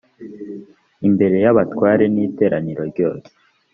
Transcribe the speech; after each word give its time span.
imbere 1.07 1.35
y 1.43 1.47
abatware 1.51 2.05
n 2.13 2.15
iteraniro 2.27 2.83
ryose 2.91 3.29